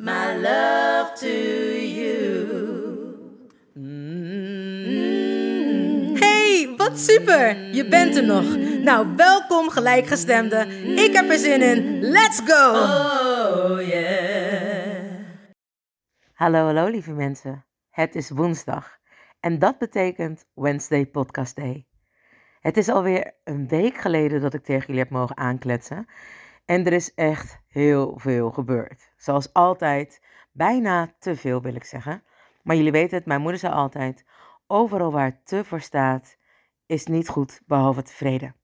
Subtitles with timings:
[0.00, 1.28] my love to
[1.76, 2.18] you.
[6.18, 7.74] Hey, wat super!
[7.74, 8.56] Je bent er nog.
[8.82, 10.66] Nou, welkom gelijkgestemde.
[10.96, 12.00] Ik heb er zin in.
[12.00, 12.70] Let's go!
[12.70, 15.04] Oh yeah.
[16.32, 17.66] Hallo, hallo lieve mensen.
[17.90, 18.98] Het is woensdag
[19.40, 21.86] en dat betekent Wednesday Podcast Day.
[22.60, 26.06] Het is alweer een week geleden dat ik tegen jullie heb mogen aankletsen
[26.64, 29.12] en er is echt heel veel gebeurd.
[29.16, 30.22] Zoals altijd,
[30.52, 32.22] bijna te veel wil ik zeggen.
[32.62, 34.24] Maar jullie weten het, mijn moeder zei altijd,
[34.66, 36.36] overal waar te voor staat,
[36.86, 38.54] is niet goed behalve tevreden.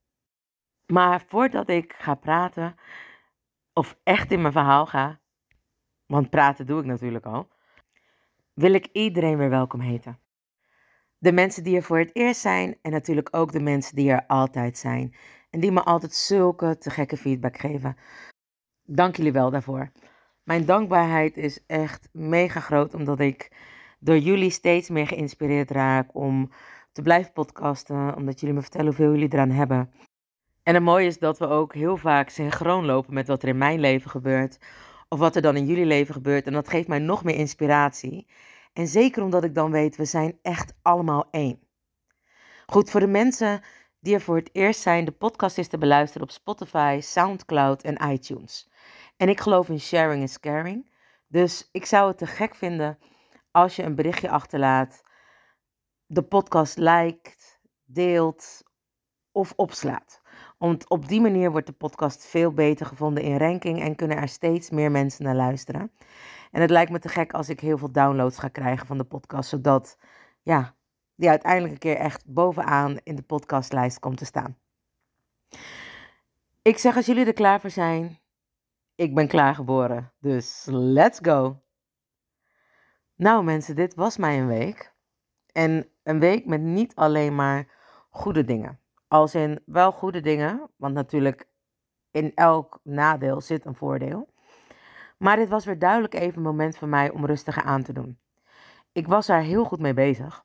[0.87, 2.77] Maar voordat ik ga praten,
[3.73, 5.21] of echt in mijn verhaal ga,
[6.07, 7.49] want praten doe ik natuurlijk al,
[8.53, 10.19] wil ik iedereen weer welkom heten.
[11.19, 14.27] De mensen die er voor het eerst zijn en natuurlijk ook de mensen die er
[14.27, 15.14] altijd zijn.
[15.50, 17.97] En die me altijd zulke te gekke feedback geven.
[18.83, 19.91] Dank jullie wel daarvoor.
[20.42, 23.53] Mijn dankbaarheid is echt mega groot omdat ik
[23.98, 26.50] door jullie steeds meer geïnspireerd raak om
[26.92, 28.17] te blijven podcasten.
[28.17, 29.91] Omdat jullie me vertellen hoeveel jullie eraan hebben.
[30.62, 33.59] En het mooie is dat we ook heel vaak synchroon lopen met wat er in
[33.59, 34.59] mijn leven gebeurt.
[35.09, 36.47] Of wat er dan in jullie leven gebeurt.
[36.47, 38.26] En dat geeft mij nog meer inspiratie.
[38.76, 41.60] En zeker omdat ik dan weet, we zijn echt allemaal één.
[42.66, 43.60] Goed, voor de mensen
[44.00, 48.10] die er voor het eerst zijn, de podcast is te beluisteren op Spotify, Soundcloud en
[48.10, 48.69] iTunes.
[49.16, 50.91] En ik geloof in sharing is caring.
[51.26, 52.98] Dus ik zou het te gek vinden
[53.50, 55.03] als je een berichtje achterlaat,
[56.06, 58.62] de podcast liked, deelt
[59.32, 60.20] of opslaat.
[60.58, 64.28] Want op die manier wordt de podcast veel beter gevonden in ranking en kunnen er
[64.28, 65.91] steeds meer mensen naar luisteren.
[66.51, 69.05] En het lijkt me te gek als ik heel veel downloads ga krijgen van de
[69.05, 69.99] podcast, zodat
[70.43, 70.75] ja,
[71.15, 74.56] die uiteindelijk een keer echt bovenaan in de podcastlijst komt te staan.
[76.62, 78.19] Ik zeg als jullie er klaar voor zijn,
[78.95, 81.61] ik ben klaargeboren, dus let's go.
[83.15, 84.95] Nou mensen, dit was mij een week.
[85.53, 87.69] En een week met niet alleen maar
[88.11, 88.81] goede dingen.
[89.09, 91.49] Als in wel goede dingen, want natuurlijk
[92.11, 94.29] in elk nadeel zit een voordeel.
[95.16, 98.19] Maar dit was weer duidelijk even een moment voor mij om rustiger aan te doen.
[98.93, 100.44] Ik was daar heel goed mee bezig.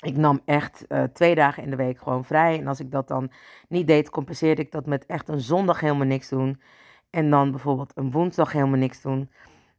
[0.00, 2.58] Ik nam echt uh, twee dagen in de week gewoon vrij.
[2.58, 3.30] En als ik dat dan
[3.68, 6.60] niet deed, compenseerde ik dat met echt een zondag helemaal niks doen.
[7.10, 9.30] En dan bijvoorbeeld een woensdag helemaal niks doen.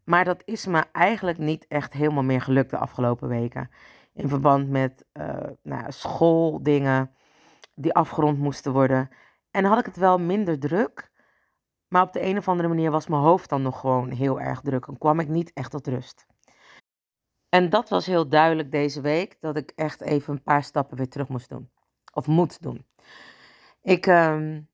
[0.03, 3.69] Maar dat is me eigenlijk niet echt helemaal meer gelukt de afgelopen weken.
[4.13, 7.11] In verband met uh, nou, schooldingen
[7.75, 9.09] die afgerond moesten worden.
[9.51, 11.10] En had ik het wel minder druk.
[11.91, 14.61] Maar op de een of andere manier was mijn hoofd dan nog gewoon heel erg
[14.61, 14.87] druk.
[14.87, 16.25] En kwam ik niet echt tot rust.
[17.49, 19.37] En dat was heel duidelijk deze week.
[19.39, 21.71] Dat ik echt even een paar stappen weer terug moest doen.
[22.13, 22.85] Of moet doen.
[23.81, 24.69] Ik um,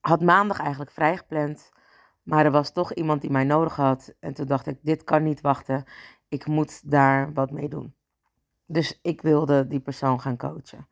[0.00, 1.70] had maandag eigenlijk vrijgepland.
[2.22, 4.14] Maar er was toch iemand die mij nodig had.
[4.20, 5.84] En toen dacht ik, dit kan niet wachten.
[6.28, 7.94] Ik moet daar wat mee doen.
[8.66, 10.88] Dus ik wilde die persoon gaan coachen.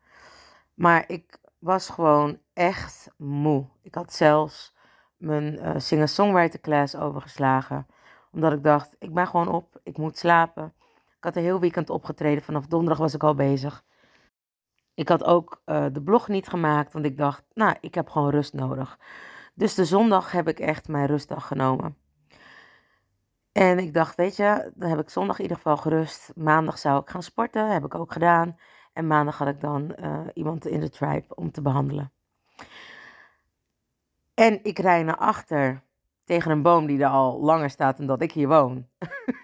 [0.73, 3.67] Maar ik was gewoon echt moe.
[3.81, 4.77] Ik had zelfs
[5.19, 7.87] mijn uh, singer-songwriter class overgeslagen.
[8.31, 10.73] Omdat ik dacht, ik ben gewoon op, ik moet slapen.
[11.17, 13.83] Ik had een heel weekend opgetreden, vanaf donderdag was ik al bezig.
[14.93, 18.29] Ik had ook uh, de blog niet gemaakt, want ik dacht, nou, ik heb gewoon
[18.29, 18.99] rust nodig.
[19.53, 21.97] Dus de zondag heb ik echt mijn rustdag genomen.
[23.51, 26.31] En ik dacht, weet je, dan heb ik zondag in ieder geval gerust.
[26.35, 28.57] Maandag zou ik gaan sporten, heb ik ook gedaan.
[28.93, 32.11] En maandag had ik dan uh, iemand in de tribe om te behandelen.
[34.39, 35.83] En ik rij naar achter
[36.23, 38.87] tegen een boom die er al langer staat dan dat ik hier woon.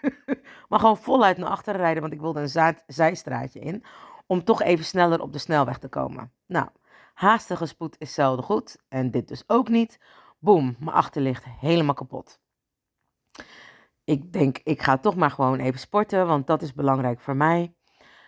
[0.69, 3.83] maar gewoon voluit naar achteren rijden, want ik wilde een zijstraatje in.
[4.27, 6.31] Om toch even sneller op de snelweg te komen.
[6.45, 6.67] Nou,
[7.13, 8.77] haastige spoed is zelden goed.
[8.87, 9.99] En dit dus ook niet.
[10.39, 12.39] Boom, mijn achterlicht helemaal kapot.
[14.03, 17.73] ik denk, ik ga toch maar gewoon even sporten, want dat is belangrijk voor mij.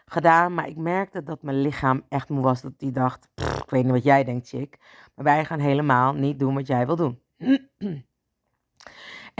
[0.10, 2.62] Gedaan, maar ik merkte dat mijn lichaam echt moe was.
[2.62, 4.78] Dat die dacht, ik weet niet wat jij denkt, chick.
[5.16, 7.22] Maar wij gaan helemaal niet doen wat jij wil doen.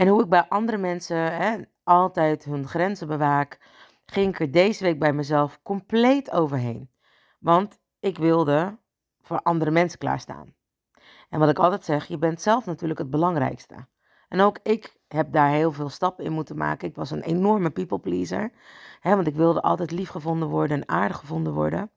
[0.00, 3.60] en hoe ik bij andere mensen hè, altijd hun grenzen bewaak,
[4.06, 6.90] ging ik er deze week bij mezelf compleet overheen.
[7.38, 8.78] Want ik wilde
[9.22, 10.54] voor andere mensen klaarstaan.
[11.28, 13.86] En wat ik altijd zeg, je bent zelf natuurlijk het belangrijkste.
[14.28, 16.88] En ook ik heb daar heel veel stappen in moeten maken.
[16.88, 18.50] Ik was een enorme people pleaser.
[19.00, 21.90] Hè, want ik wilde altijd lief gevonden worden en aardig gevonden worden.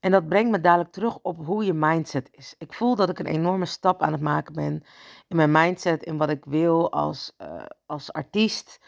[0.00, 2.54] En dat brengt me dadelijk terug op hoe je mindset is.
[2.58, 4.82] Ik voel dat ik een enorme stap aan het maken ben
[5.28, 8.80] in mijn mindset, in wat ik wil als, uh, als artiest.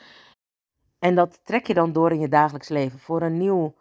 [0.99, 2.99] En dat trek je dan door in je dagelijks leven.
[2.99, 3.75] Voor een, nieuw,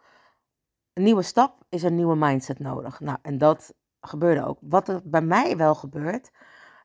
[0.92, 3.00] een nieuwe stap is een nieuwe mindset nodig.
[3.00, 4.58] Nou, en dat gebeurde ook.
[4.60, 6.30] Wat er bij mij wel gebeurt,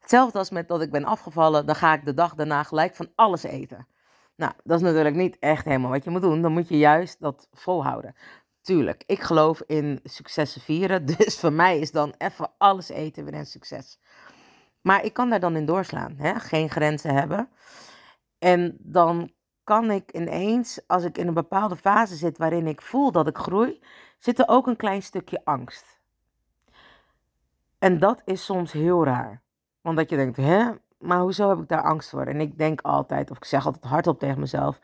[0.06, 3.12] hetzelfde als met dat ik ben afgevallen, dan ga ik de dag daarna gelijk van
[3.16, 3.88] alles eten.
[4.36, 6.42] Nou, dat is natuurlijk niet echt helemaal wat je moet doen.
[6.42, 8.16] Dan moet je juist dat volhouden.
[8.62, 11.06] Tuurlijk, ik geloof in successen vieren.
[11.18, 14.00] Dus voor mij is dan even alles eten weer een succes.
[14.81, 16.16] Maar ik kan daar dan in doorslaan.
[16.18, 16.40] Hè?
[16.40, 17.50] Geen grenzen hebben.
[18.40, 19.31] En dan
[19.63, 23.38] kan ik ineens, als ik in een bepaalde fase zit waarin ik voel dat ik
[23.38, 23.81] groei,
[24.19, 26.00] zit er ook een klein stukje angst.
[27.80, 29.44] En dat is soms heel raar.
[29.86, 32.26] Want dat je denkt, hè, maar hoezo heb ik daar angst voor?
[32.26, 34.80] En ik denk altijd, of ik zeg altijd hardop tegen mezelf,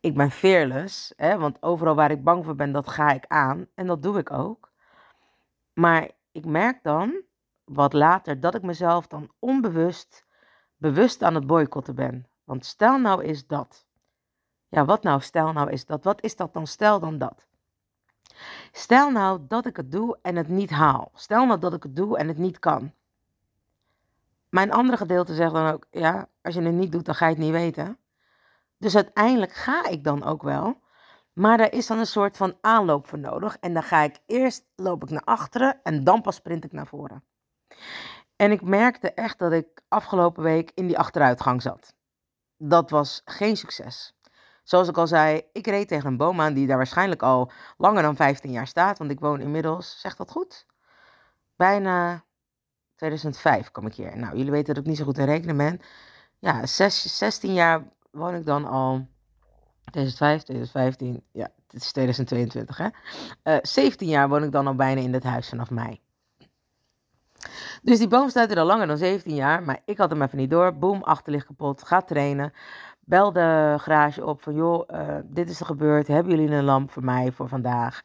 [0.00, 1.12] ik ben fearless.
[1.16, 3.66] Hè, want overal waar ik bang voor ben, dat ga ik aan.
[3.74, 4.70] En dat doe ik ook.
[5.72, 7.22] Maar ik merk dan,
[7.64, 10.26] wat later, dat ik mezelf dan onbewust,
[10.76, 12.26] bewust aan het boycotten ben.
[12.44, 13.86] Want stel nou is dat.
[14.68, 16.04] Ja, wat nou stel nou is dat?
[16.04, 17.46] Wat is dat dan stel dan dat?
[18.72, 21.10] Stel nou dat ik het doe en het niet haal.
[21.14, 22.92] Stel nou dat ik het doe en het niet kan.
[24.52, 27.34] Mijn andere gedeelte zegt dan ook, ja, als je het niet doet, dan ga je
[27.34, 27.98] het niet weten.
[28.78, 30.80] Dus uiteindelijk ga ik dan ook wel.
[31.32, 33.56] Maar er is dan een soort van aanloop voor nodig.
[33.60, 36.86] En dan ga ik eerst, loop ik naar achteren en dan pas sprint ik naar
[36.86, 37.24] voren.
[38.36, 41.94] En ik merkte echt dat ik afgelopen week in die achteruitgang zat.
[42.56, 44.16] Dat was geen succes.
[44.62, 48.02] Zoals ik al zei, ik reed tegen een boom aan die daar waarschijnlijk al langer
[48.02, 48.98] dan 15 jaar staat.
[48.98, 50.66] Want ik woon inmiddels, zegt dat goed?
[51.56, 52.24] Bijna
[53.02, 54.18] 2005 kom ik hier.
[54.18, 55.80] Nou, jullie weten dat ik niet zo goed in rekenen ben.
[56.38, 59.06] Ja, 6, 16 jaar woon ik dan al.
[59.84, 62.84] 2005, 2015, ja, het is 2022 hè.
[62.84, 62.90] Uh,
[63.42, 66.00] eh, 17 jaar woon ik dan al bijna in dit huis vanaf mei.
[67.82, 70.38] Dus die boom staat er al langer dan 17 jaar, maar ik had hem even
[70.38, 70.78] niet door.
[70.78, 72.52] Boom, achterlicht kapot, ga trainen.
[73.00, 76.06] Bel de garage op van joh, uh, dit is er gebeurd.
[76.06, 78.02] Hebben jullie een lamp voor mij voor vandaag?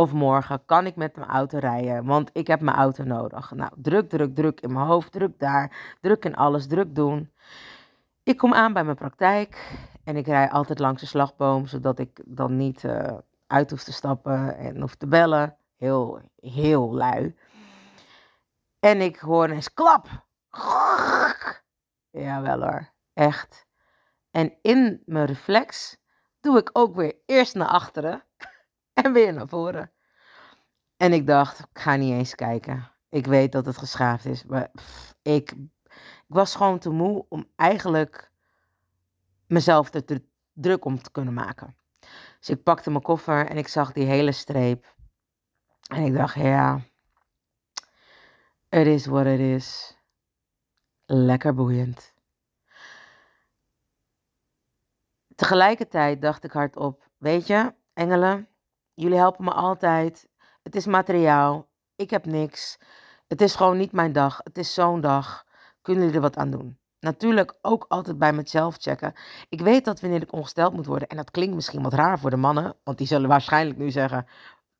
[0.00, 3.50] Of morgen kan ik met mijn auto rijden, want ik heb mijn auto nodig.
[3.50, 7.32] Nou, druk, druk, druk in mijn hoofd, druk daar, druk in alles, druk doen.
[8.22, 12.20] Ik kom aan bij mijn praktijk en ik rij altijd langs de slagboom, zodat ik
[12.24, 13.12] dan niet uh,
[13.46, 15.56] uit hoef te stappen en hoef te bellen.
[15.76, 17.36] Heel, heel lui.
[18.78, 20.08] En ik hoor eens klap.
[22.10, 23.66] Jawel hoor, echt.
[24.30, 25.96] En in mijn reflex
[26.40, 28.24] doe ik ook weer eerst naar achteren
[29.04, 29.90] en weer naar voren.
[30.96, 32.90] En ik dacht, ik ga niet eens kijken.
[33.08, 34.70] Ik weet dat het geschaafd is, maar
[35.22, 35.56] ik, ik
[36.26, 38.30] was gewoon te moe om eigenlijk
[39.46, 41.76] mezelf er te druk om te kunnen maken.
[42.38, 44.94] Dus ik pakte mijn koffer en ik zag die hele streep.
[45.88, 46.80] En ik dacht, ja,
[48.68, 49.98] het is wat het is.
[51.06, 52.14] Lekker boeiend.
[55.34, 58.49] Tegelijkertijd dacht ik hardop, weet je, engelen,
[59.00, 60.28] jullie helpen me altijd.
[60.62, 62.78] Het is materiaal, ik heb niks.
[63.26, 64.40] Het is gewoon niet mijn dag.
[64.42, 65.44] Het is zo'n dag.
[65.82, 66.78] Kunnen jullie er wat aan doen?
[67.00, 69.14] Natuurlijk ook altijd bij mezelf checken.
[69.48, 72.30] Ik weet dat wanneer ik ongesteld moet worden, en dat klinkt misschien wat raar voor
[72.30, 74.26] de mannen, want die zullen waarschijnlijk nu zeggen: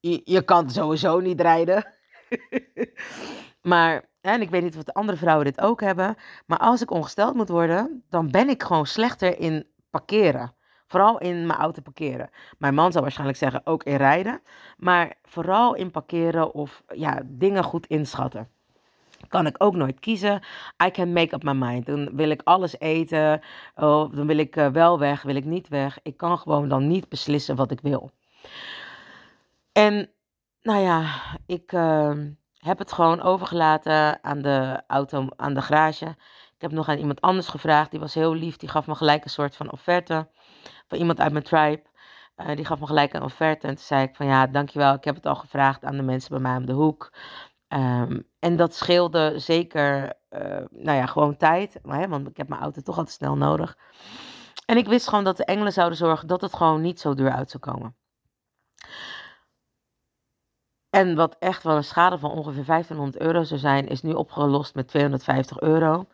[0.00, 1.86] Je, je kan sowieso niet rijden.
[3.62, 6.90] maar, en ik weet niet of de andere vrouwen dit ook hebben, maar als ik
[6.90, 10.54] ongesteld moet worden, dan ben ik gewoon slechter in parkeren.
[10.90, 12.30] Vooral in mijn auto parkeren.
[12.58, 14.40] Mijn man zou waarschijnlijk zeggen ook in rijden.
[14.76, 18.48] Maar vooral in parkeren of ja, dingen goed inschatten.
[19.28, 20.42] Kan ik ook nooit kiezen.
[20.84, 21.86] I can make up my mind.
[21.86, 23.40] Dan wil ik alles eten.
[23.74, 25.98] Of dan wil ik eh, wel weg, wil ik niet weg.
[26.02, 28.10] Ik kan gewoon dan niet beslissen wat ik wil.
[29.72, 30.10] En
[30.62, 31.04] nou ja,
[31.46, 32.12] ik uh,
[32.58, 36.06] heb het gewoon overgelaten aan de auto, aan de garage.
[36.54, 37.90] Ik heb nog aan iemand anders gevraagd.
[37.90, 38.56] Die was heel lief.
[38.56, 40.28] Die gaf me gelijk een soort van offerte
[40.90, 41.82] van iemand uit mijn tribe.
[42.36, 43.66] Uh, die gaf me gelijk een offerte.
[43.66, 44.94] En toen zei ik van ja, dankjewel.
[44.94, 47.12] Ik heb het al gevraagd aan de mensen bij mij om de hoek.
[47.68, 51.78] Um, en dat scheelde zeker, uh, nou ja, gewoon tijd.
[51.82, 53.78] Maar, hè, want ik heb mijn auto toch altijd snel nodig.
[54.66, 57.30] En ik wist gewoon dat de engelen zouden zorgen dat het gewoon niet zo duur
[57.30, 57.96] uit zou komen.
[60.90, 64.74] En wat echt wel een schade van ongeveer 1500 euro zou zijn, is nu opgelost
[64.74, 66.06] met 250 euro.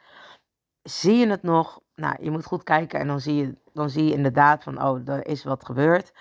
[0.82, 1.80] Zie je het nog?
[1.96, 5.08] Nou, je moet goed kijken en dan zie je, dan zie je inderdaad van, oh,
[5.08, 6.12] er is wat gebeurd.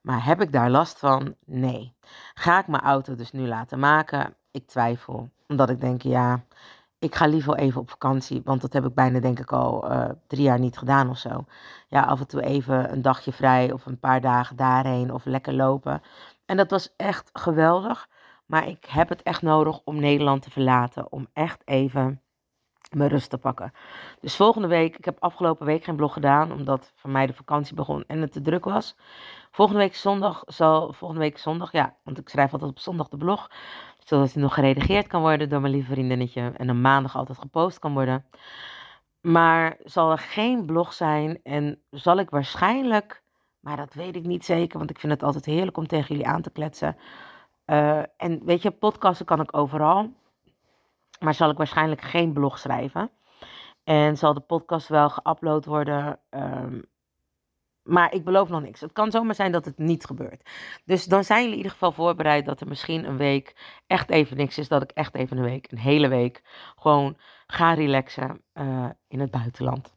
[0.00, 1.34] Maar heb ik daar last van?
[1.44, 1.94] Nee.
[2.34, 4.34] Ga ik mijn auto dus nu laten maken?
[4.50, 5.28] Ik twijfel.
[5.48, 6.44] Omdat ik denk, ja,
[6.98, 8.40] ik ga liever even op vakantie.
[8.44, 11.44] Want dat heb ik bijna, denk ik, al uh, drie jaar niet gedaan of zo.
[11.88, 15.54] Ja, af en toe even een dagje vrij of een paar dagen daarheen of lekker
[15.54, 16.02] lopen.
[16.46, 18.08] En dat was echt geweldig.
[18.46, 21.12] Maar ik heb het echt nodig om Nederland te verlaten.
[21.12, 22.21] Om echt even
[22.94, 23.72] mijn rust te pakken.
[24.20, 27.74] Dus volgende week, ik heb afgelopen week geen blog gedaan, omdat voor mij de vakantie
[27.74, 28.96] begon en het te druk was.
[29.50, 33.16] Volgende week zondag zal, volgende week zondag, ja, want ik schrijf altijd op zondag de
[33.16, 33.50] blog,
[33.98, 37.78] zodat hij nog geredigeerd kan worden door mijn lieve vriendinnetje en een maandag altijd gepost
[37.78, 38.24] kan worden.
[39.20, 43.22] Maar zal er geen blog zijn en zal ik waarschijnlijk,
[43.60, 46.30] maar dat weet ik niet zeker, want ik vind het altijd heerlijk om tegen jullie
[46.30, 46.96] aan te kletsen.
[47.66, 50.12] Uh, en weet je, podcasten kan ik overal.
[51.22, 53.10] Maar zal ik waarschijnlijk geen blog schrijven.
[53.84, 56.20] En zal de podcast wel geüpload worden.
[56.30, 56.90] Um,
[57.82, 58.80] maar ik beloof nog niks.
[58.80, 60.50] Het kan zomaar zijn dat het niet gebeurt.
[60.84, 64.36] Dus dan zijn jullie in ieder geval voorbereid dat er misschien een week echt even
[64.36, 64.68] niks is.
[64.68, 66.42] Dat ik echt even een week, een hele week,
[66.76, 69.94] gewoon ga relaxen uh, in het buitenland.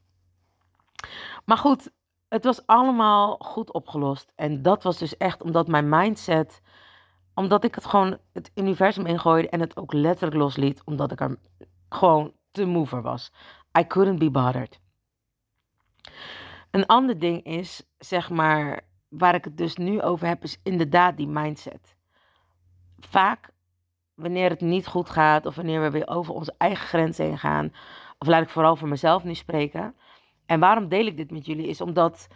[1.45, 1.91] Maar goed,
[2.27, 4.31] het was allemaal goed opgelost.
[4.35, 6.61] En dat was dus echt omdat mijn mindset
[7.35, 10.81] omdat ik het gewoon het universum ingooide en het ook letterlijk losliet.
[10.85, 11.37] Omdat ik er
[11.89, 13.31] gewoon te moe voor was.
[13.79, 14.79] I couldn't be bothered.
[16.71, 21.17] Een ander ding is, zeg maar, waar ik het dus nu over heb, is inderdaad
[21.17, 21.95] die mindset.
[22.99, 23.49] Vaak,
[24.13, 27.73] wanneer het niet goed gaat of wanneer we weer over onze eigen grenzen heen gaan,
[28.17, 29.95] of laat ik vooral voor mezelf nu spreken.
[30.45, 31.67] En waarom deel ik dit met jullie?
[31.67, 32.27] Is omdat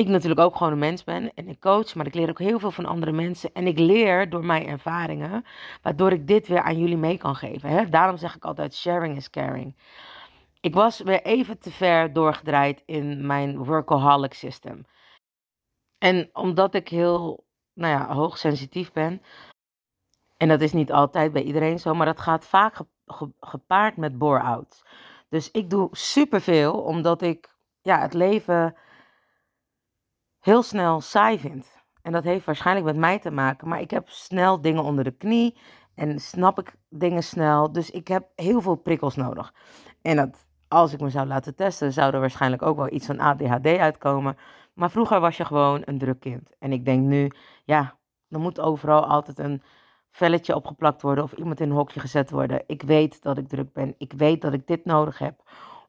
[0.00, 2.58] ik natuurlijk ook gewoon een mens ben en ik coach, maar ik leer ook heel
[2.58, 3.52] veel van andere mensen.
[3.52, 5.44] En ik leer door mijn ervaringen,
[5.82, 7.68] waardoor ik dit weer aan jullie mee kan geven.
[7.68, 7.88] Hè?
[7.88, 9.76] Daarom zeg ik altijd: sharing is caring.
[10.60, 14.86] Ik was weer even te ver doorgedraaid in mijn workaholic system.
[15.98, 19.22] En omdat ik heel nou ja, hoogsensitief ben,
[20.36, 22.76] en dat is niet altijd bij iedereen zo, maar dat gaat vaak
[23.40, 24.82] gepaard met bore-out.
[25.28, 28.74] Dus ik doe superveel, omdat ik ja, het leven
[30.40, 31.78] heel snel saai vind.
[32.02, 33.68] En dat heeft waarschijnlijk met mij te maken.
[33.68, 35.56] Maar ik heb snel dingen onder de knie.
[35.94, 37.72] En snap ik dingen snel.
[37.72, 39.54] Dus ik heb heel veel prikkels nodig.
[40.02, 43.18] En dat, als ik me zou laten testen, zou er waarschijnlijk ook wel iets van
[43.18, 44.36] ADHD uitkomen.
[44.74, 46.50] Maar vroeger was je gewoon een druk kind.
[46.58, 47.30] En ik denk nu,
[47.64, 49.62] ja, er moet overal altijd een
[50.10, 52.62] velletje opgeplakt worden of iemand in een hokje gezet worden.
[52.66, 53.94] Ik weet dat ik druk ben.
[53.98, 55.42] Ik weet dat ik dit nodig heb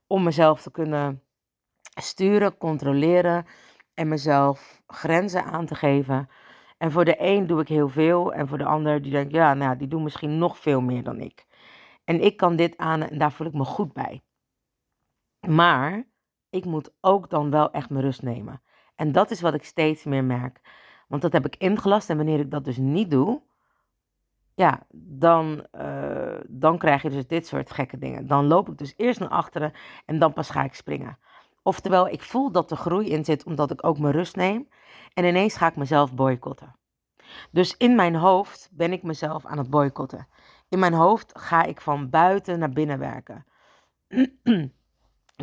[0.08, 1.22] om mezelf te kunnen
[2.00, 3.46] sturen, controleren
[4.02, 6.30] en mezelf grenzen aan te geven.
[6.78, 9.54] En voor de een doe ik heel veel en voor de ander die denkt, ja,
[9.54, 11.46] nou, die doen misschien nog veel meer dan ik.
[12.04, 14.22] En ik kan dit aan en daar voel ik me goed bij.
[15.48, 16.04] Maar
[16.50, 18.62] ik moet ook dan wel echt mijn rust nemen.
[18.96, 20.62] En dat is wat ik steeds meer merk.
[21.08, 23.42] Want dat heb ik ingelast en wanneer ik dat dus niet doe,
[24.56, 28.28] ja, dan, uh, dan krijg je dus dit soort gekke dingen.
[28.28, 29.74] Dan loop ik dus eerst naar achteren
[30.06, 31.18] en dan pas ga ik springen.
[31.64, 34.68] Oftewel, ik voel dat er groei in zit omdat ik ook mijn rust neem.
[35.14, 36.76] En ineens ga ik mezelf boycotten.
[37.52, 40.28] Dus in mijn hoofd ben ik mezelf aan het boycotten.
[40.70, 43.46] In mijn hoofd ga ik van buiten naar binnen werken.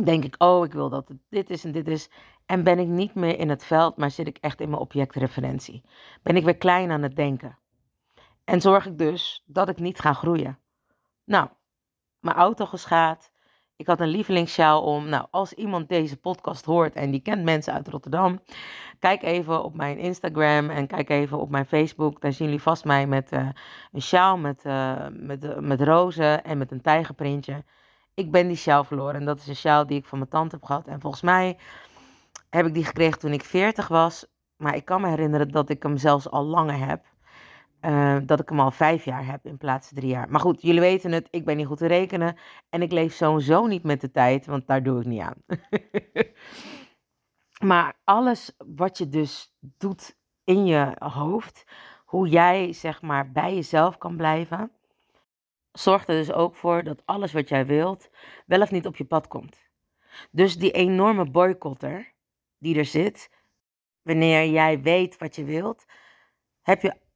[0.02, 2.10] Denk ik, oh, ik wil dat het dit is en dit is.
[2.46, 5.84] En ben ik niet meer in het veld, maar zit ik echt in mijn objectreferentie.
[6.22, 7.58] Ben ik weer klein aan het denken.
[8.44, 10.58] En zorg ik dus dat ik niet ga groeien.
[11.25, 11.48] Nou,
[12.20, 13.30] mijn auto geschaad.
[13.78, 15.08] Ik had een lievelingssjaal om.
[15.08, 18.40] Nou, als iemand deze podcast hoort en die kent mensen uit Rotterdam,
[18.99, 22.20] kijk even op mijn Instagram en kijk even op mijn Facebook.
[22.20, 23.49] Daar zien jullie vast mij met uh,
[23.92, 27.64] een sjaal met, uh, met, uh, met rozen en met een tijgerprintje.
[28.14, 30.54] Ik ben die sjaal verloren en dat is een sjaal die ik van mijn tante
[30.54, 30.87] heb gehad.
[30.87, 31.58] En volgens mij
[32.50, 34.26] heb ik die gekregen toen ik 40 was.
[34.56, 37.04] Maar ik kan me herinneren dat ik hem zelfs al langer heb.
[37.80, 40.30] Uh, dat ik hem al vijf jaar heb in plaats van drie jaar.
[40.30, 42.37] Maar goed, jullie weten het, ik ben niet goed te rekenen.
[42.68, 45.42] En ik leef sowieso niet met de tijd, want daar doe ik niet aan.
[47.70, 51.64] maar alles wat je dus doet in je hoofd,
[52.04, 54.73] hoe jij zeg maar bij jezelf kan blijven,
[55.73, 58.11] zorgt er dus ook voor dat alles wat jij wilt
[58.47, 59.68] wel of niet op je pad komt.
[60.30, 62.12] Dus die enorme boycotter
[62.58, 63.30] die er zit,
[64.02, 65.85] wanneer jij weet wat je wilt,
[66.62, 67.06] heb je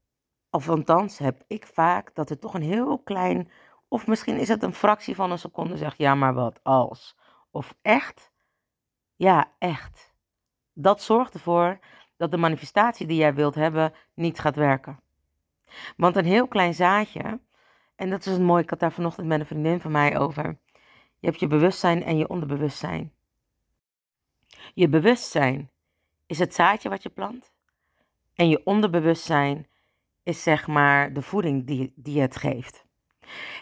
[0.52, 3.50] of althans heb ik vaak dat het toch een heel klein,
[3.88, 7.16] of misschien is het een fractie van een seconde, zegt ja, maar wat als?
[7.50, 8.30] Of echt?
[9.16, 10.14] Ja, echt.
[10.72, 11.78] Dat zorgt ervoor
[12.16, 15.00] dat de manifestatie die jij wilt hebben niet gaat werken.
[15.96, 17.40] Want een heel klein zaadje,
[17.96, 20.58] en dat is een mooi, ik had daar vanochtend met een vriendin van mij over.
[21.18, 23.12] Je hebt je bewustzijn en je onderbewustzijn.
[24.74, 25.70] Je bewustzijn
[26.26, 27.52] is het zaadje wat je plant.
[28.34, 29.66] En je onderbewustzijn
[30.22, 32.84] is zeg maar de voeding die, die het geeft.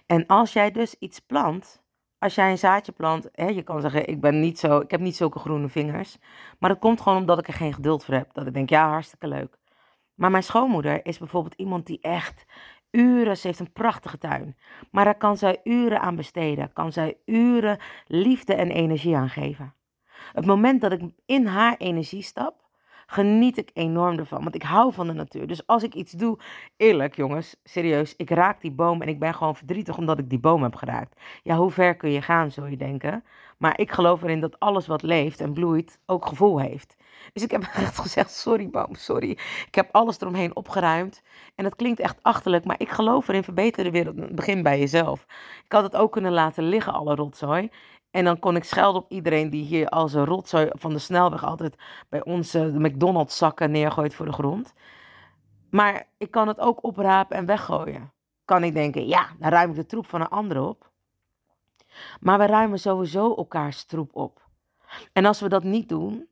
[0.07, 1.83] En als jij dus iets plant,
[2.19, 5.01] als jij een zaadje plant, hè, je kan zeggen, ik ben niet zo, ik heb
[5.01, 6.19] niet zulke groene vingers.
[6.59, 8.35] Maar dat komt gewoon omdat ik er geen geduld voor heb.
[8.35, 9.59] Dat ik denk, ja, hartstikke leuk.
[10.15, 12.45] Maar mijn schoonmoeder is bijvoorbeeld iemand die echt
[12.91, 14.57] uren, ze heeft een prachtige tuin.
[14.91, 16.73] Maar daar kan zij uren aan besteden.
[16.73, 19.75] Kan zij uren liefde en energie aan geven.
[20.33, 22.69] Het moment dat ik in haar energie stap,
[23.11, 24.43] geniet ik enorm ervan.
[24.43, 25.47] Want ik hou van de natuur.
[25.47, 26.39] Dus als ik iets doe,
[26.77, 30.39] eerlijk jongens, serieus, ik raak die boom en ik ben gewoon verdrietig omdat ik die
[30.39, 31.21] boom heb geraakt.
[31.43, 33.25] Ja, hoe ver kun je gaan, zul je denken.
[33.59, 36.97] Maar ik geloof erin dat alles wat leeft en bloeit ook gevoel heeft.
[37.33, 39.31] Dus ik heb echt gezegd, sorry boom, sorry.
[39.67, 41.23] Ik heb alles eromheen opgeruimd.
[41.55, 44.35] En dat klinkt echt achterlijk, maar ik geloof erin, verbeter de wereld.
[44.35, 45.27] Begin bij jezelf.
[45.65, 47.71] Ik had het ook kunnen laten liggen, alle rotzooi.
[48.11, 51.45] En dan kon ik schelden op iedereen die hier als een rotzooi van de snelweg
[51.45, 51.77] altijd
[52.09, 54.73] bij onze McDonald's zakken neergooit voor de grond.
[55.71, 58.13] Maar ik kan het ook oprapen en weggooien.
[58.45, 60.91] Kan ik denken, ja, dan ruim ik de troep van een ander op.
[62.21, 64.49] Maar we ruimen sowieso elkaars troep op.
[65.13, 66.29] En als we dat niet doen,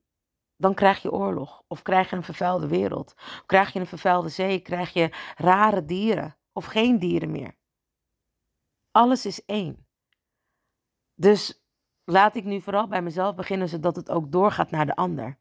[0.57, 1.63] dan krijg je oorlog.
[1.67, 3.15] Of krijg je een vervuilde wereld.
[3.17, 4.61] Of krijg je een vervuilde zee.
[4.61, 6.37] Krijg je rare dieren.
[6.53, 7.57] Of geen dieren meer.
[8.91, 9.87] Alles is één.
[11.15, 11.58] Dus
[12.09, 15.39] laat ik nu vooral bij mezelf beginnen, zodat het ook doorgaat naar de ander.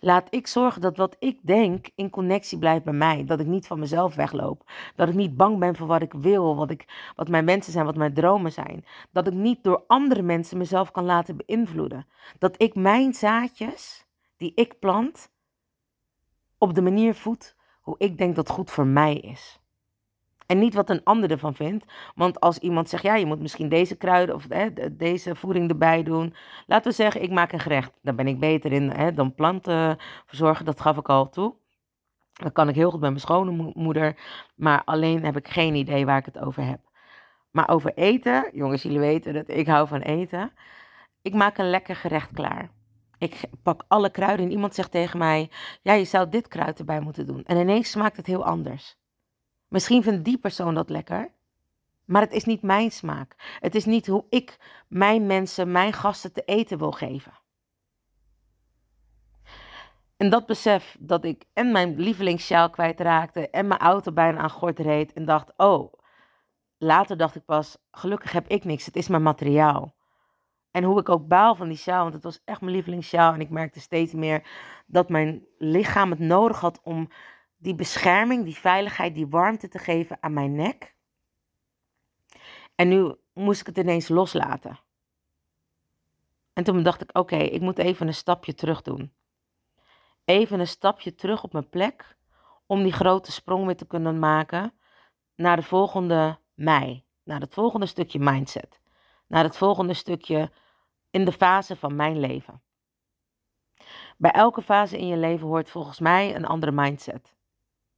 [0.00, 3.24] Laat ik zorgen dat wat ik denk in connectie blijft bij mij.
[3.24, 4.70] Dat ik niet van mezelf wegloop.
[4.96, 7.84] Dat ik niet bang ben voor wat ik wil, wat, ik, wat mijn wensen zijn,
[7.84, 8.84] wat mijn dromen zijn.
[9.10, 12.06] Dat ik niet door andere mensen mezelf kan laten beïnvloeden.
[12.38, 15.30] Dat ik mijn zaadjes die ik plant
[16.58, 19.61] op de manier voed hoe ik denk dat goed voor mij is.
[20.52, 21.84] En niet wat een ander ervan vindt.
[22.14, 26.02] Want als iemand zegt, ja, je moet misschien deze kruiden of hè, deze voeding erbij
[26.02, 26.34] doen.
[26.66, 27.92] Laten we zeggen, ik maak een gerecht.
[28.02, 30.64] Daar ben ik beter in hè, dan planten verzorgen.
[30.64, 31.54] Dat gaf ik al toe.
[32.32, 34.16] Dat kan ik heel goed met mijn schone moeder.
[34.54, 36.80] Maar alleen heb ik geen idee waar ik het over heb.
[37.50, 40.52] Maar over eten, jongens, jullie weten dat ik hou van eten.
[41.22, 42.70] Ik maak een lekker gerecht klaar.
[43.18, 45.50] Ik pak alle kruiden en iemand zegt tegen mij:
[45.82, 47.44] Ja, je zou dit kruid erbij moeten doen.
[47.44, 49.00] En ineens smaakt het heel anders.
[49.72, 51.30] Misschien vindt die persoon dat lekker,
[52.04, 53.56] maar het is niet mijn smaak.
[53.60, 54.58] Het is niet hoe ik
[54.88, 57.32] mijn mensen, mijn gasten te eten wil geven.
[60.16, 64.78] En dat besef dat ik en mijn lievelingssjaal kwijtraakte en mijn auto bijna aan gort
[64.78, 65.92] reed en dacht: Oh,
[66.78, 69.94] later dacht ik pas: Gelukkig heb ik niks, het is mijn materiaal.
[70.70, 73.32] En hoe ik ook baal van die sjaal, want het was echt mijn lievelingssjaal.
[73.32, 74.46] En ik merkte steeds meer
[74.86, 77.08] dat mijn lichaam het nodig had om
[77.62, 80.94] die bescherming, die veiligheid, die warmte te geven aan mijn nek.
[82.74, 84.80] En nu moest ik het ineens loslaten.
[86.52, 89.12] En toen dacht ik, oké, ik moet even een stapje terug doen.
[90.24, 92.16] Even een stapje terug op mijn plek
[92.66, 94.72] om die grote sprong weer te kunnen maken
[95.34, 98.80] naar de volgende mij, naar het volgende stukje mindset,
[99.26, 100.50] naar het volgende stukje
[101.10, 102.62] in de fase van mijn leven.
[104.16, 107.34] Bij elke fase in je leven hoort volgens mij een andere mindset.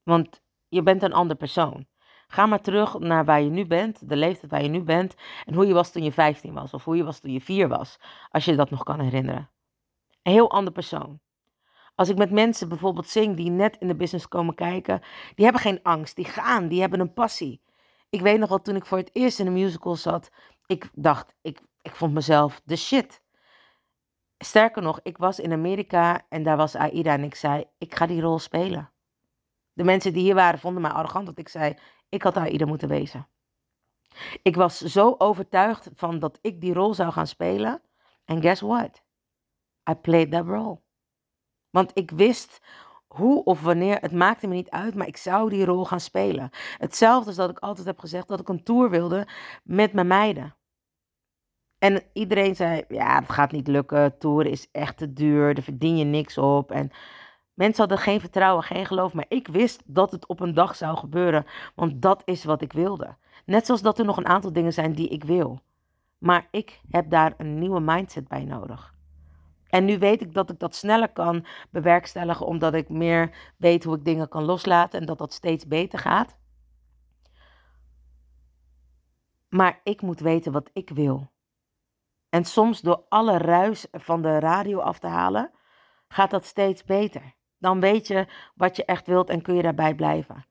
[0.05, 1.87] Want je bent een ander persoon.
[2.27, 5.15] Ga maar terug naar waar je nu bent, de leeftijd waar je nu bent
[5.47, 7.69] en hoe je was toen je 15 was of hoe je was toen je 4
[7.69, 7.99] was,
[8.31, 9.51] als je dat nog kan herinneren.
[10.23, 11.21] Een heel ander persoon.
[11.95, 15.01] Als ik met mensen bijvoorbeeld zing die net in de business komen kijken,
[15.35, 17.63] die hebben geen angst, die gaan, die hebben een passie.
[18.11, 20.31] Ik weet nog wel toen ik voor het eerst in een musical zat,
[20.67, 23.23] ik dacht, ik, ik vond mezelf de shit.
[24.39, 28.07] Sterker nog, ik was in Amerika en daar was Aida en ik zei, ik ga
[28.07, 28.94] die rol spelen.
[29.75, 31.75] De mensen die hier waren vonden mij arrogant dat ik zei,
[32.09, 33.29] ik had Aida moeten wezen.
[34.43, 37.83] Ik was zo overtuigd van dat ik die rol zou gaan spelen.
[38.25, 39.03] En guess what?
[39.91, 40.81] I played that role.
[41.71, 42.61] Want ik wist
[43.07, 46.51] hoe of wanneer, het maakte me niet uit, maar ik zou die rol gaan spelen.
[46.79, 49.29] Hetzelfde als dat ik altijd heb gezegd dat ik een tour wilde
[49.63, 50.57] met mijn meiden.
[51.79, 55.97] En iedereen zei, ja, het gaat niet lukken, tour is echt te duur, daar verdien
[55.97, 56.71] je niks op.
[56.71, 56.91] En
[57.55, 60.97] mensen hadden geen vertrouwen, geen geloof, maar ik wist dat het op een dag zou
[60.97, 63.17] gebeuren, want dat is wat ik wilde.
[63.45, 65.61] Net zoals dat er nog een aantal dingen zijn die ik wil.
[66.19, 68.95] Maar ik heb daar een nieuwe mindset bij nodig.
[69.69, 73.97] En nu weet ik dat ik dat sneller kan bewerkstelligen, omdat ik meer weet hoe
[73.97, 76.37] ik dingen kan loslaten en dat dat steeds beter gaat.
[79.49, 81.33] Maar ik moet weten wat ik wil.
[82.29, 85.51] En soms door alle ruis van de radio af te halen,
[86.09, 87.35] gaat dat steeds beter.
[87.65, 90.47] Dan weet je wat je echt wilt en kun je daarbij blijven.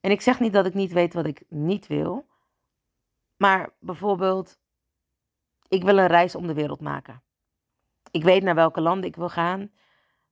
[0.00, 2.26] En ik zeg niet dat ik niet weet wat ik niet wil.
[3.36, 4.58] Maar bijvoorbeeld,
[5.68, 7.22] ik wil een reis om de wereld maken.
[8.10, 9.70] Ik weet naar welke landen ik wil gaan.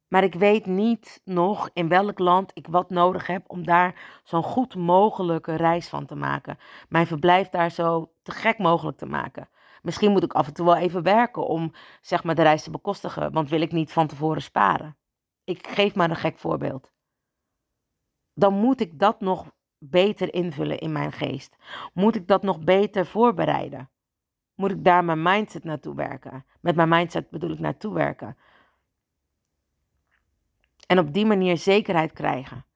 [0.09, 4.42] Maar ik weet niet nog in welk land ik wat nodig heb om daar zo'n
[4.42, 6.59] goed mogelijke reis van te maken.
[6.88, 9.49] Mijn verblijf daar zo te gek mogelijk te maken.
[9.83, 12.70] Misschien moet ik af en toe wel even werken om zeg maar de reis te
[12.70, 14.96] bekostigen, want wil ik niet van tevoren sparen.
[15.47, 16.93] Ik geef maar een gek voorbeeld.
[18.35, 21.57] Dan moet ik dat nog beter invullen in mijn geest.
[21.93, 23.91] Moet ik dat nog beter voorbereiden?
[24.55, 26.47] Moet ik daar mijn mindset naartoe werken?
[26.61, 28.37] Met mijn mindset bedoel ik naartoe werken.
[30.87, 32.67] En op die manier zekerheid krijgen.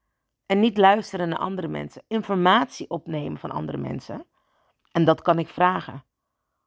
[0.46, 2.02] En niet luisteren naar andere mensen.
[2.06, 4.26] Informatie opnemen van andere mensen.
[4.92, 6.04] En dat kan ik vragen.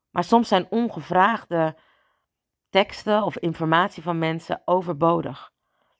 [0.09, 1.77] Maar soms zijn ongevraagde
[2.69, 5.52] teksten of informatie van mensen overbodig.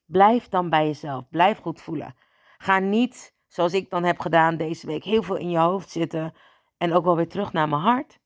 [0.06, 1.30] Blijf dan bij jezelf.
[1.30, 2.16] Blijf goed voelen.
[2.58, 6.34] Ga niet, zoals ik dan heb gedaan deze week, heel veel in je hoofd zitten
[6.78, 8.20] en ook wel weer terug naar mijn hart.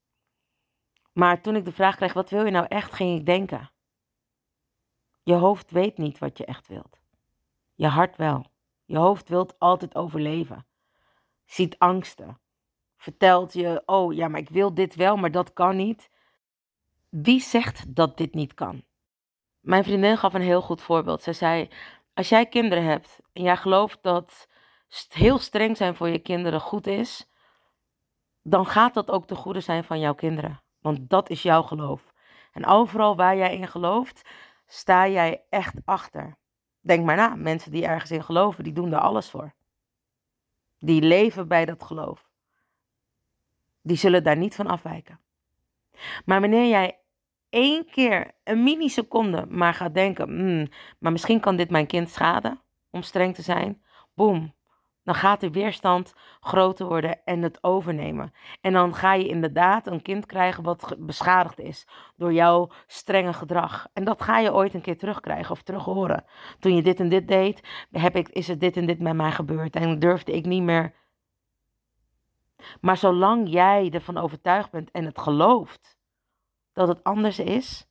[1.13, 3.71] Maar toen ik de vraag kreeg, wat wil je nou echt, ging ik denken.
[5.23, 6.99] Je hoofd weet niet wat je echt wilt.
[7.75, 8.45] Je hart wel.
[8.85, 10.65] Je hoofd wilt altijd overleven.
[11.45, 12.39] Ziet angsten.
[12.97, 16.09] Vertelt je, oh ja, maar ik wil dit wel, maar dat kan niet.
[17.09, 18.83] Wie zegt dat dit niet kan?
[19.59, 21.21] Mijn vriendin gaf een heel goed voorbeeld.
[21.21, 21.69] Zij zei:
[22.13, 24.47] Als jij kinderen hebt en jij gelooft dat
[25.07, 27.29] heel streng zijn voor je kinderen goed is,
[28.41, 30.61] dan gaat dat ook de goede zijn van jouw kinderen.
[30.79, 32.13] Want dat is jouw geloof.
[32.51, 34.29] En overal waar jij in gelooft,
[34.67, 36.37] sta jij echt achter.
[36.81, 39.53] Denk maar na, mensen die ergens in geloven, die doen er alles voor.
[40.79, 42.29] Die leven bij dat geloof.
[43.81, 45.19] Die zullen daar niet van afwijken.
[46.25, 46.99] Maar wanneer jij
[47.57, 50.67] één keer, een milliseconde, maar gaat denken, hmm,
[50.99, 53.81] maar misschien kan dit mijn kind schaden, om streng te zijn,
[54.15, 54.55] boem,
[55.03, 58.33] dan gaat de weerstand groter worden en het overnemen.
[58.61, 63.87] En dan ga je inderdaad een kind krijgen wat beschadigd is door jouw strenge gedrag.
[63.93, 66.25] En dat ga je ooit een keer terugkrijgen of terug horen.
[66.59, 69.31] Toen je dit en dit deed, heb ik, is er dit en dit met mij
[69.31, 70.93] gebeurd en durfde ik niet meer.
[72.81, 75.96] Maar zolang jij ervan overtuigd bent en het gelooft
[76.77, 77.87] dat het anders is,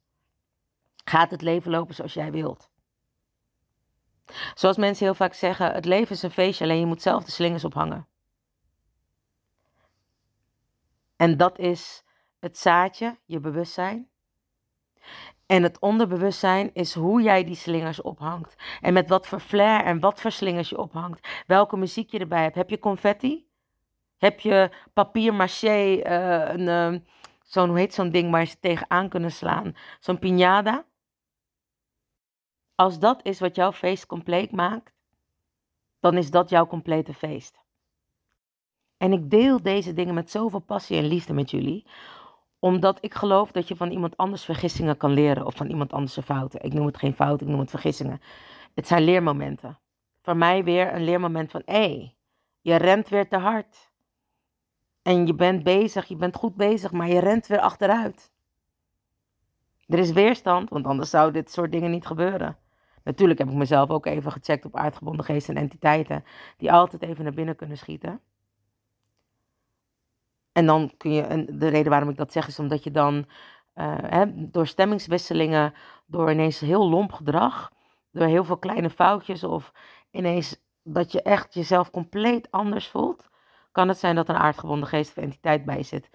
[1.04, 2.70] gaat het leven lopen zoals jij wilt.
[4.54, 7.30] Zoals mensen heel vaak zeggen, het leven is een feestje, alleen je moet zelf de
[7.30, 8.08] slingers ophangen.
[11.16, 12.04] En dat is
[12.38, 14.08] het zaadje, je bewustzijn.
[15.46, 18.54] En het onderbewustzijn is hoe jij die slingers ophangt.
[18.80, 21.28] En met wat voor flair en wat voor slingers je ophangt.
[21.46, 22.54] Welke muziek je erbij hebt.
[22.54, 23.48] Heb je confetti?
[24.16, 27.00] Heb je papier maché, uh, een, uh,
[27.46, 29.76] zo'n, hoe heet zo'n ding waar je tegenaan kunnen slaan?
[30.00, 30.84] Zo'n piñata?
[32.74, 34.94] Als dat is wat jouw feest compleet maakt,
[36.00, 37.64] dan is dat jouw complete feest.
[38.96, 41.86] En ik deel deze dingen met zoveel passie en liefde met jullie,
[42.58, 46.18] omdat ik geloof dat je van iemand anders vergissingen kan leren of van iemand anders
[46.24, 46.62] fouten.
[46.62, 48.20] Ik noem het geen fouten, ik noem het vergissingen.
[48.74, 49.78] Het zijn leermomenten.
[50.20, 52.16] Voor mij weer een leermoment van, hé, hey,
[52.60, 53.90] je rent weer te hard.
[55.06, 58.32] En je bent bezig, je bent goed bezig, maar je rent weer achteruit.
[59.86, 62.56] Er is weerstand, want anders zou dit soort dingen niet gebeuren.
[63.04, 66.24] Natuurlijk heb ik mezelf ook even gecheckt op aardgebonden geesten en entiteiten
[66.56, 68.20] die altijd even naar binnen kunnen schieten.
[70.52, 73.16] En dan kun je, en de reden waarom ik dat zeg is omdat je dan
[73.74, 75.74] uh, hè, door stemmingswisselingen,
[76.06, 77.72] door ineens heel lomp gedrag,
[78.10, 79.72] door heel veel kleine foutjes of
[80.10, 83.28] ineens dat je echt jezelf compleet anders voelt,
[83.76, 86.10] kan het zijn dat een aardgebonden geest of entiteit bij zit.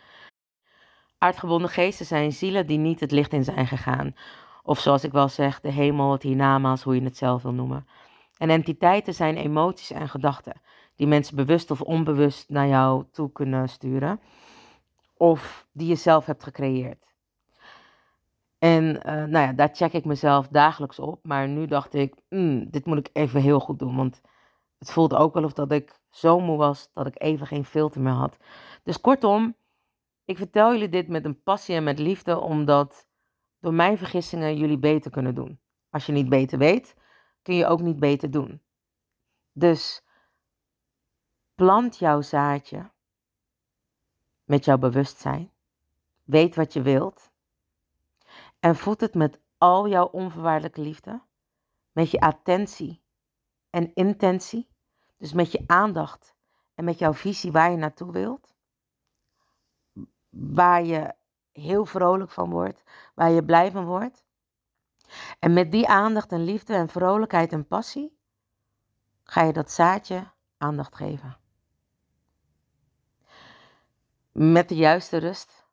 [1.17, 4.15] Aardgebonden geesten zijn zielen die niet het licht in zijn gegaan.
[4.63, 7.87] Of zoals ik wel zeg, de hemel, het hiernamaals, hoe je het zelf wil noemen.
[8.37, 10.61] En entiteiten zijn emoties en gedachten
[10.95, 14.19] die mensen bewust of onbewust naar jou toe kunnen sturen.
[15.17, 17.13] Of die je zelf hebt gecreëerd.
[18.57, 21.19] En uh, nou ja, daar check ik mezelf dagelijks op.
[21.23, 23.95] Maar nu dacht ik, mm, dit moet ik even heel goed doen.
[23.95, 24.21] Want
[24.79, 28.01] het voelde ook wel of dat ik zo moe was dat ik even geen filter
[28.01, 28.37] meer had.
[28.83, 29.55] Dus kortom,
[30.25, 33.07] ik vertel jullie dit met een passie en met liefde, omdat
[33.59, 35.59] door mijn vergissingen jullie beter kunnen doen.
[35.89, 36.95] Als je niet beter weet,
[37.41, 38.61] kun je ook niet beter doen.
[39.51, 40.03] Dus
[41.55, 42.91] plant jouw zaadje
[44.43, 45.51] met jouw bewustzijn.
[46.23, 47.31] Weet wat je wilt.
[48.59, 51.21] En voed het met al jouw onvoorwaardelijke liefde.
[51.91, 53.01] Met je attentie
[53.69, 54.70] en intentie.
[55.21, 56.35] Dus met je aandacht
[56.75, 58.55] en met jouw visie waar je naartoe wilt.
[60.29, 61.13] Waar je
[61.51, 62.83] heel vrolijk van wordt,
[63.15, 64.25] waar je blij van wordt.
[65.39, 68.17] En met die aandacht en liefde en vrolijkheid en passie
[69.23, 71.37] ga je dat zaadje aandacht geven.
[74.31, 75.65] Met de juiste rust,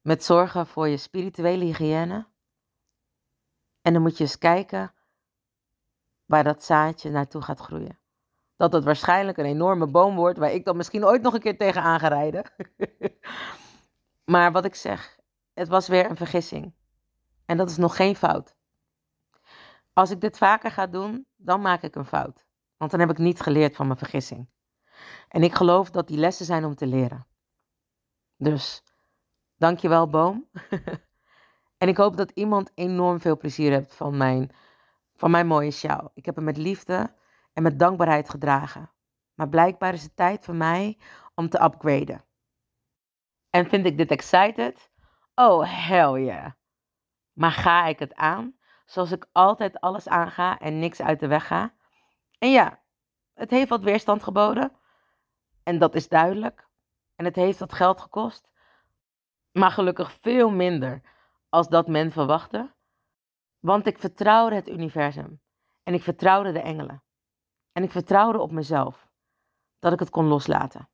[0.00, 2.26] met zorgen voor je spirituele hygiëne.
[3.82, 4.92] En dan moet je eens kijken
[6.24, 8.02] waar dat zaadje naartoe gaat groeien.
[8.64, 11.58] Dat het waarschijnlijk een enorme boom wordt waar ik dan misschien ooit nog een keer
[11.58, 12.44] tegen aan ga rijden.
[14.34, 15.18] maar wat ik zeg,
[15.54, 16.74] het was weer een vergissing.
[17.46, 18.56] En dat is nog geen fout.
[19.92, 22.46] Als ik dit vaker ga doen, dan maak ik een fout.
[22.76, 24.48] Want dan heb ik niet geleerd van mijn vergissing.
[25.28, 27.26] En ik geloof dat die lessen zijn om te leren.
[28.36, 28.82] Dus,
[29.56, 30.48] dankjewel boom.
[31.78, 34.50] en ik hoop dat iemand enorm veel plezier hebt van mijn,
[35.16, 36.10] van mijn mooie sjaal.
[36.14, 37.22] Ik heb hem met liefde
[37.54, 38.90] en met dankbaarheid gedragen.
[39.34, 40.98] Maar blijkbaar is het tijd voor mij
[41.34, 42.24] om te upgraden.
[43.50, 44.90] En vind ik dit excited?
[45.34, 46.50] Oh, hell yeah.
[47.32, 48.56] Maar ga ik het aan?
[48.84, 51.74] Zoals ik altijd alles aanga en niks uit de weg ga?
[52.38, 52.82] En ja,
[53.34, 54.72] het heeft wat weerstand geboden.
[55.62, 56.68] En dat is duidelijk.
[57.16, 58.48] En het heeft wat geld gekost.
[59.52, 61.00] Maar gelukkig veel minder
[61.48, 62.74] als dat men verwachtte.
[63.58, 65.40] Want ik vertrouwde het universum.
[65.82, 67.03] En ik vertrouwde de engelen.
[67.74, 69.08] En ik vertrouwde op mezelf.
[69.78, 70.88] Dat ik het kon loslaten.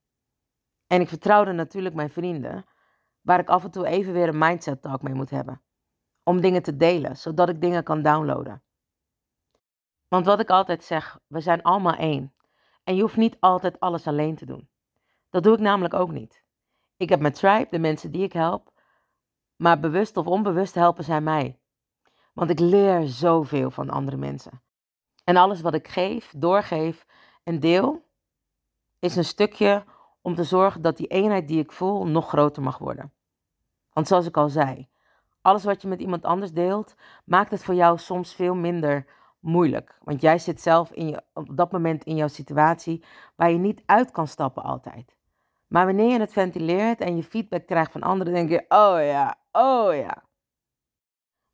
[0.87, 2.65] En ik vertrouwde natuurlijk mijn vrienden.
[3.21, 5.63] Waar ik af en toe even weer een mindset talk mee moet hebben.
[6.23, 8.63] Om dingen te delen, zodat ik dingen kan downloaden.
[10.09, 12.35] Want wat ik altijd zeg, we zijn allemaal één.
[12.85, 14.69] En je hoeft niet altijd alles alleen te doen.
[15.29, 16.45] Dat doe ik namelijk ook niet.
[16.97, 18.73] Ik heb mijn tribe, de mensen die ik help,
[19.57, 21.61] maar bewust of onbewust helpen zij mij.
[22.33, 24.63] Want ik leer zoveel van andere mensen.
[25.31, 27.07] En alles wat ik geef, doorgeef
[27.43, 28.03] en deel,
[28.99, 29.85] is een stukje
[30.21, 33.13] om te zorgen dat die eenheid die ik voel nog groter mag worden.
[33.93, 34.89] Want zoals ik al zei,
[35.41, 39.07] alles wat je met iemand anders deelt, maakt het voor jou soms veel minder
[39.41, 39.99] moeilijk.
[40.03, 43.05] Want jij zit zelf in je, op dat moment in jouw situatie
[43.37, 45.17] waar je niet uit kan stappen altijd.
[45.67, 49.39] Maar wanneer je het ventileert en je feedback krijgt van anderen, denk je, oh ja,
[49.53, 50.23] oh ja.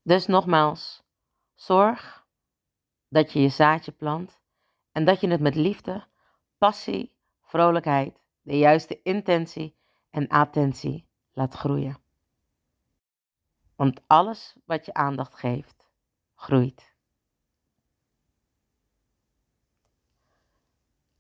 [0.03, 1.03] Dus nogmaals,
[1.55, 2.16] zorg
[3.09, 4.41] dat je je zaadje plant
[4.93, 6.07] en dat je het met liefde,
[6.59, 9.77] passie, vrolijkheid, de juiste intentie
[10.11, 11.99] en attentie laat groeien.
[13.77, 15.89] Want alles wat je aandacht geeft,
[16.35, 16.95] groeit.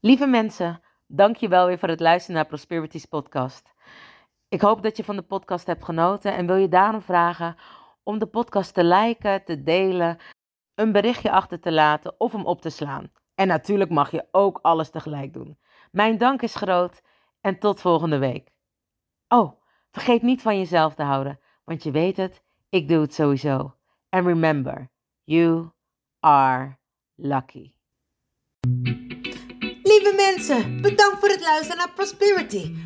[0.00, 3.74] Lieve mensen, dank je wel weer voor het luisteren naar Prosperities podcast.
[4.48, 7.56] Ik hoop dat je van de podcast hebt genoten en wil je daarom vragen
[8.02, 10.18] om de podcast te liken, te delen,
[10.76, 13.12] een berichtje achter te laten of hem op te slaan.
[13.34, 15.58] En natuurlijk mag je ook alles tegelijk doen.
[15.90, 17.02] Mijn dank is groot
[17.40, 18.50] en tot volgende week.
[19.28, 23.76] Oh, vergeet niet van jezelf te houden, want je weet het, ik doe het sowieso.
[24.08, 24.90] And remember,
[25.24, 25.70] you
[26.20, 26.78] are
[27.14, 27.74] lucky.
[29.82, 32.85] Lieve mensen, bedankt voor het luisteren naar Prosperity,